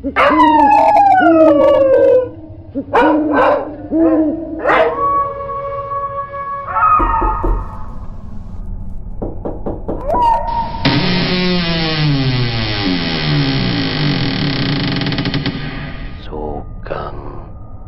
Sugeng 0.00 0.16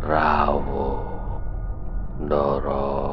Rawuh 0.05 1.01
Ndara. 2.21 3.12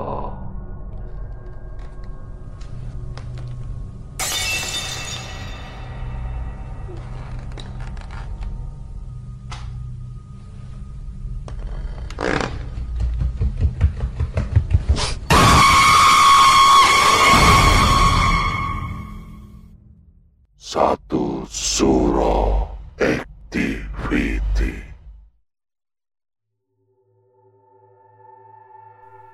Satu 20.80 21.44
Suro 21.52 22.64
Activity. 22.96 24.80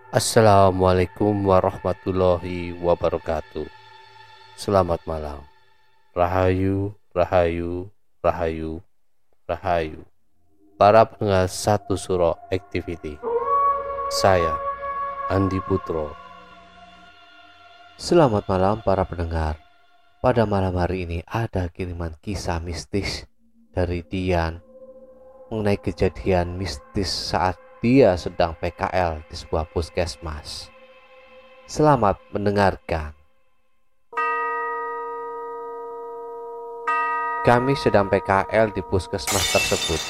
Assalamualaikum 0.09 1.37
warahmatullahi 1.45 2.73
wabarakatuh. 2.81 3.69
Selamat 4.57 5.05
malam. 5.05 5.45
Rahayu, 6.17 6.97
Rahayu, 7.13 7.93
Rahayu, 8.25 8.81
Rahayu. 9.45 10.01
Para 10.81 11.05
pendengar 11.05 11.45
Satu 11.45 11.93
Suro 11.93 12.41
Activity. 12.49 13.21
Saya, 14.09 14.57
Andi 15.29 15.61
Putro. 15.61 16.09
Selamat 18.01 18.49
malam 18.49 18.81
para 18.81 19.05
pendengar 19.05 19.61
pada 20.25 20.41
malam 20.49 20.73
hari 20.73 21.05
ini 21.05 21.21
ada 21.29 21.69
kiriman 21.69 22.09
kisah 22.17 22.57
mistis 22.57 23.29
dari 23.69 24.01
Dian 24.01 24.57
mengenai 25.53 25.77
kejadian 25.77 26.57
mistis 26.57 27.13
saat 27.13 27.61
dia 27.77 28.17
sedang 28.17 28.57
PKL 28.57 29.21
di 29.29 29.37
sebuah 29.37 29.69
puskesmas. 29.69 30.73
Selamat 31.69 32.17
mendengarkan. 32.33 33.13
Kami 37.45 37.77
sedang 37.77 38.09
PKL 38.09 38.73
di 38.73 38.81
puskesmas 38.81 39.45
tersebut. 39.53 40.01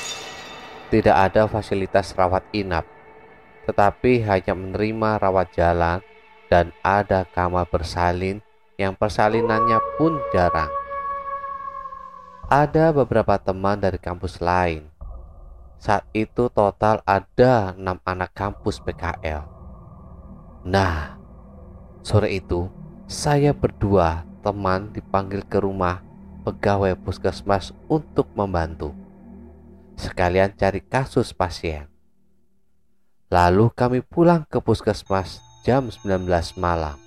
Tidak 0.96 1.12
ada 1.12 1.44
fasilitas 1.52 2.16
rawat 2.16 2.48
inap, 2.56 2.88
tetapi 3.68 4.24
hanya 4.24 4.56
menerima 4.56 5.20
rawat 5.20 5.52
jalan 5.52 6.00
dan 6.48 6.72
ada 6.88 7.28
kamar 7.28 7.68
bersalin 7.68 8.45
yang 8.76 8.96
persalinannya 8.96 9.80
pun 9.96 10.20
jarang. 10.36 10.72
Ada 12.46 12.94
beberapa 12.94 13.40
teman 13.42 13.82
dari 13.82 13.98
kampus 13.98 14.38
lain. 14.38 14.86
Saat 15.82 16.06
itu 16.14 16.48
total 16.54 17.02
ada 17.04 17.74
enam 17.74 17.98
anak 18.06 18.32
kampus 18.38 18.78
PKL. 18.80 19.44
Nah, 20.66 21.18
sore 22.06 22.38
itu 22.38 22.70
saya 23.06 23.54
berdua 23.54 24.26
teman 24.46 24.94
dipanggil 24.94 25.42
ke 25.46 25.58
rumah 25.62 26.06
pegawai 26.46 26.94
puskesmas 27.02 27.74
untuk 27.90 28.30
membantu. 28.38 28.94
Sekalian 29.98 30.54
cari 30.54 30.86
kasus 30.86 31.34
pasien. 31.34 31.90
Lalu 33.34 33.74
kami 33.74 34.00
pulang 34.06 34.46
ke 34.46 34.62
puskesmas 34.62 35.42
jam 35.66 35.90
19 35.90 36.30
malam. 36.62 37.05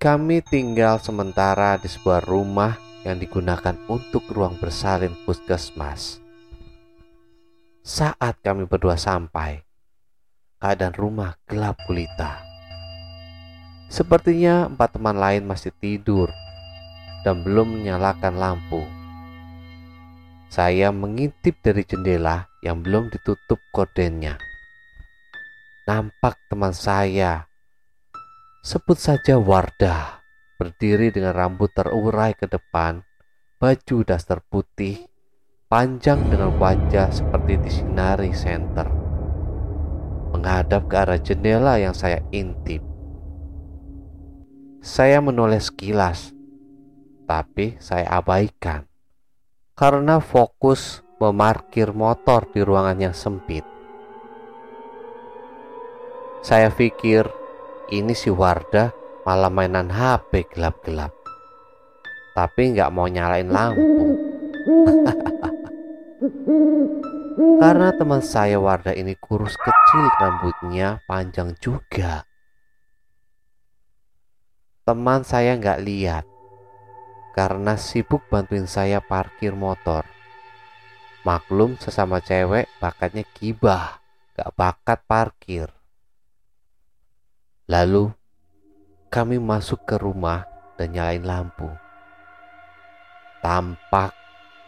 Kami 0.00 0.40
tinggal 0.40 0.96
sementara 0.96 1.76
di 1.76 1.84
sebuah 1.84 2.24
rumah 2.24 2.72
yang 3.04 3.20
digunakan 3.20 3.76
untuk 3.84 4.24
ruang 4.32 4.56
bersalin 4.56 5.12
puskesmas. 5.28 6.24
Saat 7.84 8.40
kami 8.40 8.64
berdua 8.64 8.96
sampai, 8.96 9.60
keadaan 10.56 10.96
rumah 10.96 11.36
gelap 11.44 11.76
gulita. 11.84 12.40
Sepertinya 13.92 14.72
empat 14.72 14.96
teman 14.96 15.20
lain 15.20 15.44
masih 15.44 15.68
tidur 15.76 16.32
dan 17.20 17.44
belum 17.44 17.68
menyalakan 17.68 18.40
lampu. 18.40 18.80
Saya 20.48 20.96
mengintip 20.96 21.60
dari 21.60 21.84
jendela 21.84 22.48
yang 22.64 22.80
belum 22.80 23.12
ditutup 23.12 23.60
kordennya. 23.68 24.40
Nampak 25.84 26.40
teman 26.48 26.72
saya 26.72 27.49
Sebut 28.60 29.00
saja 29.00 29.40
Wardah, 29.40 30.20
berdiri 30.60 31.08
dengan 31.08 31.32
rambut 31.32 31.72
terurai 31.72 32.36
ke 32.36 32.44
depan, 32.44 33.00
baju 33.56 33.96
daster 34.04 34.44
putih, 34.52 35.08
panjang 35.72 36.20
dengan 36.28 36.52
wajah 36.60 37.08
seperti 37.08 37.56
disinari 37.56 38.36
senter. 38.36 38.84
Menghadap 40.36 40.92
ke 40.92 40.96
arah 41.00 41.16
jendela 41.16 41.80
yang 41.80 41.96
saya 41.96 42.20
intip. 42.36 42.84
Saya 44.84 45.24
menoleh 45.24 45.64
sekilas, 45.64 46.36
tapi 47.24 47.80
saya 47.80 48.12
abaikan 48.20 48.84
karena 49.72 50.20
fokus 50.20 51.00
memarkir 51.16 51.96
motor 51.96 52.44
di 52.52 52.60
ruangan 52.60 53.08
yang 53.08 53.16
sempit. 53.16 53.64
Saya 56.44 56.68
pikir 56.68 57.39
ini 57.90 58.14
si 58.14 58.30
Wardah 58.30 58.94
malah 59.26 59.50
mainan 59.50 59.90
HP 59.90 60.54
gelap-gelap. 60.54 61.10
Tapi 62.34 62.62
nggak 62.74 62.90
mau 62.94 63.10
nyalain 63.10 63.50
lampu. 63.50 63.80
Karena 67.60 67.92
teman 67.96 68.22
saya 68.22 68.60
Wardah 68.62 68.94
ini 68.94 69.18
kurus 69.18 69.58
kecil 69.58 70.04
rambutnya 70.18 71.02
panjang 71.10 71.58
juga. 71.58 72.22
Teman 74.86 75.22
saya 75.22 75.54
nggak 75.58 75.82
lihat 75.82 76.24
karena 77.30 77.78
sibuk 77.78 78.26
bantuin 78.28 78.66
saya 78.66 79.00
parkir 79.00 79.54
motor. 79.54 80.04
Maklum 81.24 81.80
sesama 81.80 82.20
cewek 82.20 82.68
bakatnya 82.80 83.24
gibah, 83.36 84.00
gak 84.36 84.52
bakat 84.56 85.00
parkir. 85.04 85.79
Lalu 87.70 88.10
kami 89.06 89.38
masuk 89.38 89.86
ke 89.86 89.94
rumah 89.94 90.42
dan 90.74 90.90
nyalain 90.90 91.22
lampu. 91.22 91.70
Tampak 93.38 94.10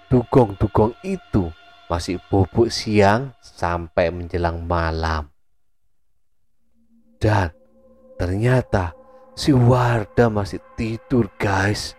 dugong-dugong 0.06 0.94
itu 1.02 1.50
masih 1.90 2.22
bubuk 2.30 2.70
siang 2.70 3.34
sampai 3.42 4.14
menjelang 4.14 4.62
malam. 4.62 5.34
Dan 7.18 7.50
ternyata 8.22 8.94
si 9.34 9.50
Warda 9.50 10.30
masih 10.30 10.62
tidur 10.78 11.26
guys. 11.42 11.98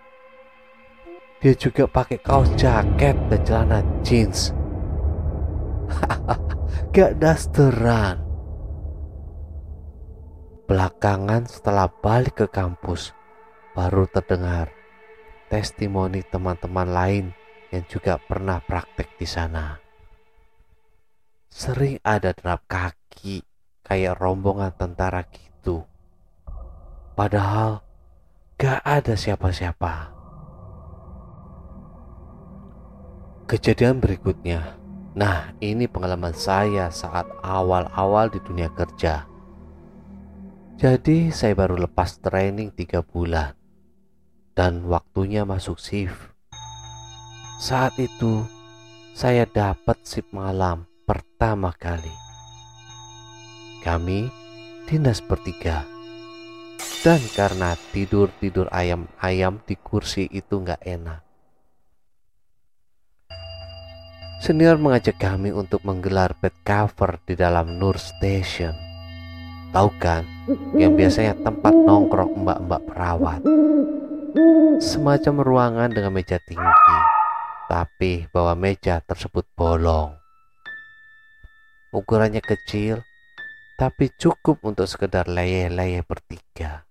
Dia 1.44 1.52
juga 1.60 1.84
pakai 1.84 2.24
kaos 2.24 2.48
jaket 2.56 3.20
dan 3.28 3.40
celana 3.44 3.80
jeans. 4.08 4.56
Gak 6.96 7.20
dasteran. 7.20 8.23
Belakangan 10.64 11.44
setelah 11.44 11.92
balik 11.92 12.40
ke 12.40 12.48
kampus, 12.48 13.12
baru 13.76 14.08
terdengar 14.08 14.72
testimoni 15.52 16.24
teman-teman 16.24 16.88
lain 16.88 17.26
yang 17.68 17.84
juga 17.92 18.16
pernah 18.16 18.64
praktek 18.64 19.20
di 19.20 19.28
sana. 19.28 19.76
Sering 21.52 22.00
ada 22.00 22.32
derap 22.32 22.64
kaki 22.64 23.44
kayak 23.84 24.16
rombongan 24.16 24.72
tentara 24.80 25.28
gitu. 25.28 25.84
Padahal 27.12 27.84
gak 28.56 28.80
ada 28.88 29.20
siapa-siapa. 29.20 30.16
Kejadian 33.52 34.00
berikutnya, 34.00 34.80
nah 35.12 35.52
ini 35.60 35.92
pengalaman 35.92 36.32
saya 36.32 36.88
saat 36.88 37.28
awal-awal 37.44 38.32
di 38.32 38.40
dunia 38.40 38.72
kerja 38.72 39.33
jadi 40.78 41.30
saya 41.30 41.54
baru 41.54 41.78
lepas 41.78 42.18
training 42.20 42.74
tiga 42.74 43.06
bulan 43.06 43.54
dan 44.58 44.86
waktunya 44.86 45.46
masuk 45.46 45.78
shift. 45.78 46.34
Saat 47.62 47.98
itu 48.02 48.46
saya 49.14 49.46
dapat 49.46 50.02
shift 50.02 50.34
malam 50.34 50.90
pertama 51.06 51.70
kali. 51.78 52.12
Kami 53.86 54.30
dinas 54.90 55.22
bertiga. 55.22 55.86
Dan 57.04 57.20
karena 57.36 57.76
tidur-tidur 57.92 58.72
ayam-ayam 58.72 59.60
di 59.68 59.76
kursi 59.76 60.24
itu 60.32 60.64
nggak 60.64 60.88
enak. 60.88 61.22
Senior 64.40 64.80
mengajak 64.80 65.20
kami 65.20 65.52
untuk 65.52 65.84
menggelar 65.84 66.36
bed 66.40 66.56
cover 66.64 67.20
di 67.28 67.36
dalam 67.36 67.76
Nur 67.76 68.00
Station. 68.00 68.93
Tahu 69.74 69.90
kan, 69.98 70.22
yang 70.78 70.94
biasanya 70.94 71.34
tempat 71.42 71.74
nongkrong 71.74 72.46
mbak-mbak 72.46 72.82
perawat. 72.86 73.42
Semacam 74.78 75.42
ruangan 75.42 75.90
dengan 75.90 76.14
meja 76.14 76.38
tinggi, 76.46 76.98
tapi 77.66 78.30
bawah 78.30 78.54
meja 78.54 79.02
tersebut 79.02 79.50
bolong. 79.58 80.14
Ukurannya 81.90 82.46
kecil, 82.46 83.02
tapi 83.74 84.14
cukup 84.14 84.62
untuk 84.62 84.86
sekedar 84.86 85.26
leye-leye 85.26 86.06
bertiga. 86.06 86.86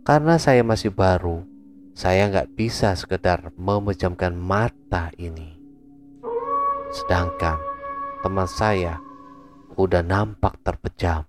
Karena 0.00 0.40
saya 0.40 0.64
masih 0.64 0.96
baru, 0.96 1.44
saya 1.92 2.24
nggak 2.32 2.56
bisa 2.56 2.96
sekedar 2.96 3.52
memejamkan 3.52 4.32
mata 4.32 5.12
ini. 5.20 5.60
Sedangkan 6.88 7.60
teman 8.24 8.48
saya 8.48 9.09
udah 9.78 10.02
nampak 10.02 10.58
terpejam. 10.64 11.26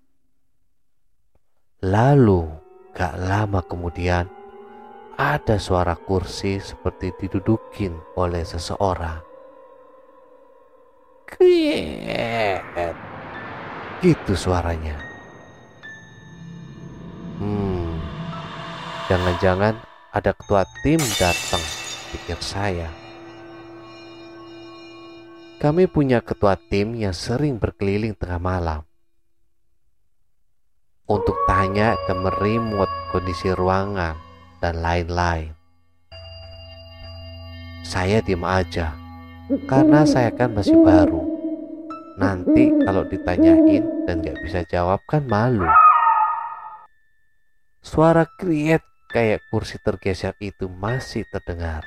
Lalu 1.81 2.45
gak 2.93 3.17
lama 3.17 3.65
kemudian 3.65 4.29
ada 5.17 5.61
suara 5.61 5.93
kursi 5.97 6.57
seperti 6.57 7.13
didudukin 7.17 7.93
oleh 8.17 8.41
seseorang. 8.41 9.21
Kriet. 11.29 12.95
Gitu 14.01 14.33
suaranya. 14.33 14.97
Hmm, 17.41 17.97
jangan-jangan 19.09 19.77
ada 20.13 20.31
ketua 20.33 20.65
tim 20.85 21.01
datang, 21.17 21.63
pikir 22.13 22.37
saya. 22.41 22.89
Kami 25.61 25.85
punya 25.85 26.25
ketua 26.25 26.57
tim 26.57 26.97
yang 26.97 27.13
sering 27.13 27.61
berkeliling 27.61 28.17
tengah 28.17 28.41
malam 28.41 28.81
untuk 31.05 31.37
tanya 31.45 31.93
dan 32.09 32.25
merimut 32.25 32.89
kondisi 33.13 33.53
ruangan 33.53 34.17
dan 34.57 34.81
lain-lain. 34.81 35.53
Saya 37.85 38.25
diam 38.25 38.41
aja 38.41 38.97
karena 39.69 40.01
saya 40.01 40.33
kan 40.33 40.49
masih 40.49 40.81
baru. 40.81 41.29
Nanti 42.17 42.73
kalau 42.81 43.05
ditanyain 43.05 43.85
dan 44.09 44.25
gak 44.25 44.41
bisa 44.41 44.65
jawab 44.65 44.97
kan 45.05 45.29
malu. 45.29 45.69
Suara 47.85 48.25
kriet 48.25 48.81
kayak 49.13 49.45
kursi 49.53 49.77
tergeser 49.77 50.33
itu 50.41 50.65
masih 50.65 51.21
terdengar. 51.29 51.85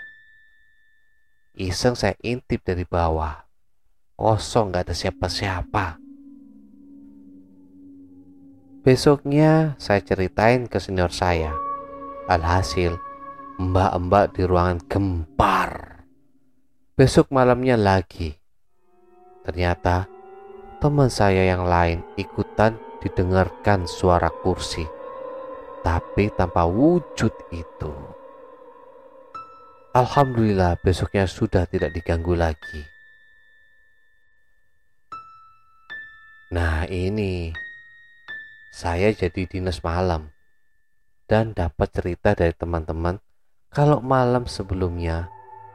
Iseng 1.59 1.99
saya 1.99 2.15
intip 2.23 2.63
dari 2.63 2.87
bawah. 2.87 3.44
Kosong 4.15 4.71
gak 4.71 4.89
ada 4.89 4.95
siapa-siapa. 4.95 5.99
Besoknya 8.85 9.75
saya 9.77 10.01
ceritain 10.01 10.71
ke 10.71 10.79
senior 10.79 11.11
saya. 11.11 11.53
Alhasil, 12.31 12.97
mbak-mbak 13.61 14.39
di 14.39 14.43
ruangan 14.49 14.81
gempar. 14.89 15.71
Besok 16.95 17.35
malamnya 17.35 17.75
lagi. 17.75 18.39
Ternyata 19.45 20.09
teman 20.81 21.11
saya 21.13 21.45
yang 21.45 21.69
lain 21.69 22.01
ikutan 22.17 22.79
didengarkan 23.03 23.85
suara 23.85 24.31
kursi 24.31 24.85
tapi 25.85 26.33
tanpa 26.33 26.65
wujud 26.65 27.31
itu. 27.53 27.93
Alhamdulillah 29.95 30.81
besoknya 30.81 31.29
sudah 31.29 31.69
tidak 31.69 31.93
diganggu 31.93 32.35
lagi. 32.35 32.94
Nah 36.55 36.87
ini, 36.87 37.51
saya 38.71 39.11
jadi 39.11 39.43
dinas 39.43 39.83
malam 39.83 40.31
dan 41.27 41.51
dapat 41.51 41.91
cerita 41.91 42.31
dari 42.39 42.55
teman-teman 42.55 43.19
kalau 43.75 43.99
malam 43.99 44.47
sebelumnya 44.47 45.27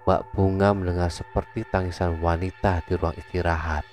Mbak 0.07 0.31
Bunga 0.31 0.71
mendengar 0.71 1.11
seperti 1.11 1.67
tangisan 1.67 2.23
wanita 2.23 2.79
di 2.87 2.95
ruang 2.95 3.11
istirahat. 3.19 3.83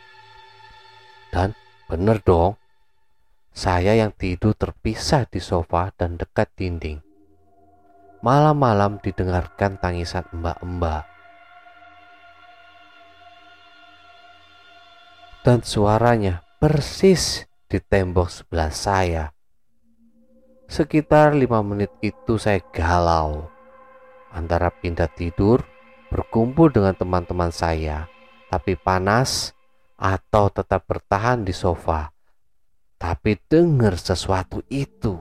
Dan 1.34 1.58
bener 1.90 2.22
dong, 2.22 2.54
saya 3.50 3.98
yang 3.98 4.14
tidur 4.14 4.54
terpisah 4.54 5.26
di 5.26 5.42
sofa 5.42 5.90
dan 5.98 6.14
dekat 6.14 6.54
dinding. 6.54 7.02
Malam-malam 8.22 9.02
didengarkan 9.02 9.74
tangisan 9.82 10.22
mbak-mbak. 10.30 11.02
Dan 15.42 15.66
suaranya 15.66 16.45
persis 16.58 17.44
di 17.66 17.78
tembok 17.78 18.28
sebelah 18.32 18.72
saya. 18.72 19.24
Sekitar 20.66 21.36
lima 21.36 21.62
menit 21.62 21.94
itu 22.02 22.36
saya 22.36 22.58
galau. 22.74 23.46
Antara 24.34 24.68
pindah 24.74 25.08
tidur, 25.08 25.62
berkumpul 26.10 26.74
dengan 26.74 26.92
teman-teman 26.92 27.54
saya, 27.54 28.10
tapi 28.50 28.74
panas, 28.74 29.54
atau 29.96 30.52
tetap 30.52 30.84
bertahan 30.84 31.40
di 31.40 31.56
sofa 31.56 32.16
tapi 32.96 33.36
dengar 33.48 33.96
sesuatu 33.96 34.64
itu. 34.72 35.20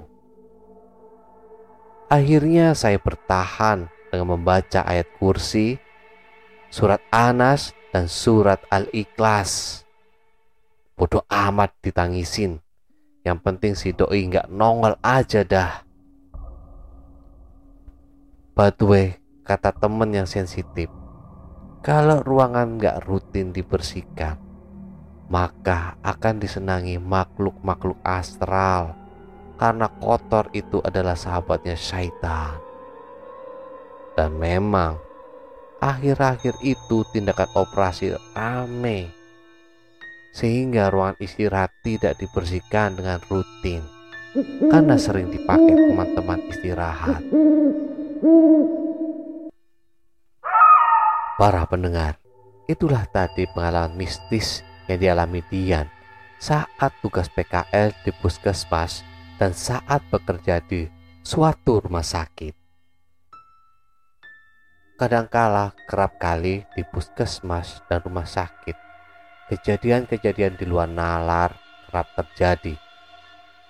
Akhirnya 2.08 2.72
saya 2.78 3.02
bertahan 3.02 3.92
dengan 4.10 4.38
membaca 4.38 4.86
ayat 4.86 5.10
kursi, 5.20 5.76
surat 6.72 7.02
Anas, 7.12 7.76
dan 7.92 8.08
surat 8.08 8.62
Al-Ikhlas. 8.72 9.84
Bodoh 10.96 11.28
amat 11.28 11.76
ditangisin. 11.84 12.64
Yang 13.28 13.40
penting 13.44 13.74
si 13.76 13.92
doi 13.92 14.24
nggak 14.32 14.48
nongol 14.48 14.96
aja 15.04 15.44
dah. 15.44 15.84
Way, 18.56 19.20
kata 19.44 19.76
temen 19.76 20.16
yang 20.16 20.24
sensitif, 20.24 20.88
kalau 21.84 22.24
ruangan 22.24 22.80
nggak 22.80 23.04
rutin 23.04 23.52
dibersihkan, 23.52 24.40
maka 25.28 26.00
akan 26.00 26.40
disenangi 26.40 26.96
makhluk-makhluk 26.96 28.00
astral 28.08 28.96
karena 29.60 29.92
kotor 30.00 30.48
itu 30.56 30.80
adalah 30.88 31.20
sahabatnya 31.20 31.76
syaitan. 31.76 32.56
Dan 34.16 34.40
memang 34.40 34.96
akhir-akhir 35.84 36.56
itu 36.64 37.04
tindakan 37.12 37.52
operasi 37.60 38.16
rame 38.32 39.12
sehingga 40.36 40.92
ruangan 40.92 41.16
istirahat 41.24 41.72
tidak 41.80 42.20
dibersihkan 42.20 43.00
dengan 43.00 43.24
rutin 43.32 43.80
karena 44.68 45.00
sering 45.00 45.32
dipakai 45.32 45.72
teman-teman 45.72 46.44
istirahat. 46.52 47.24
Para 51.40 51.64
pendengar, 51.68 52.20
itulah 52.68 53.08
tadi 53.08 53.48
pengalaman 53.56 53.96
mistis 53.96 54.60
yang 54.92 55.00
dialami 55.00 55.40
Dian 55.48 55.88
saat 56.36 56.92
tugas 57.00 57.32
PKL 57.32 57.96
di 58.04 58.12
puskesmas 58.20 59.08
dan 59.40 59.56
saat 59.56 60.04
bekerja 60.12 60.60
di 60.64 60.88
suatu 61.24 61.80
rumah 61.80 62.04
sakit. 62.04 62.56
Kadangkala 64.96 65.76
kerap 65.92 66.16
kali 66.16 66.64
di 66.72 66.84
puskesmas 66.88 67.84
dan 67.92 68.00
rumah 68.00 68.24
sakit, 68.24 68.85
kejadian-kejadian 69.52 70.58
di 70.58 70.66
luar 70.66 70.90
nalar 70.90 71.54
kerap 71.90 72.08
terjadi. 72.18 72.76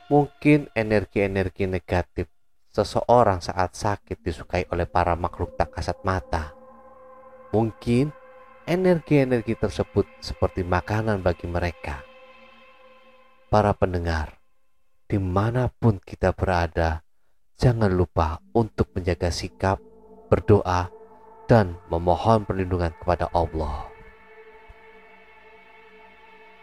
Mungkin 0.07 0.71
energi-energi 0.71 1.65
negatif 1.65 2.29
seseorang 2.69 3.39
saat 3.39 3.73
sakit 3.73 4.19
disukai 4.19 4.67
oleh 4.69 4.85
para 4.85 5.15
makhluk 5.15 5.55
tak 5.55 5.73
kasat 5.75 5.97
mata. 6.03 6.51
Mungkin 7.55 8.11
energi-energi 8.67 9.55
tersebut 9.55 10.03
seperti 10.19 10.67
makanan 10.67 11.23
bagi 11.23 11.47
mereka. 11.47 12.03
Para 13.47 13.71
pendengar, 13.71 14.41
di 15.07 15.21
mana 15.21 15.71
pun 15.71 16.01
kita 16.01 16.35
berada, 16.35 17.05
jangan 17.55 17.93
lupa 17.93 18.43
untuk 18.51 18.91
menjaga 18.91 19.31
sikap, 19.31 19.79
berdoa, 20.27 20.91
dan 21.45 21.77
memohon 21.87 22.43
perlindungan 22.43 22.91
kepada 22.97 23.29
Allah. 23.31 23.94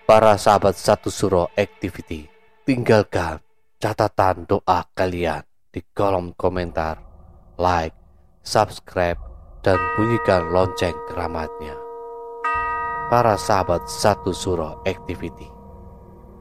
Para 0.02 0.36
sahabat 0.36 0.76
satu 0.76 1.08
suro 1.08 1.48
activity, 1.54 2.26
tinggalkan 2.66 3.38
catatan 3.78 4.44
doa 4.44 4.84
kalian 4.92 5.46
di 5.72 5.80
kolom 5.94 6.34
komentar, 6.36 7.00
like, 7.56 7.94
subscribe, 8.42 9.18
dan 9.62 9.78
bunyikan 9.94 10.50
lonceng 10.50 10.98
keramatnya 11.06 11.78
para 13.12 13.36
sahabat 13.36 13.84
satu 13.84 14.32
surah 14.32 14.80
activity. 14.88 15.44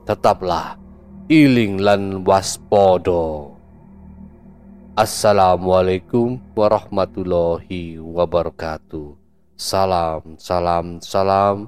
Tetaplah 0.08 0.80
iling 1.28 1.84
lan 1.84 2.24
waspodo. 2.24 3.60
Assalamualaikum 4.96 6.40
warahmatullahi 6.56 8.00
wabarakatuh. 8.00 9.20
Salam, 9.60 10.40
salam, 10.40 11.04
salam. 11.04 11.68